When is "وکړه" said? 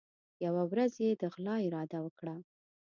2.01-2.35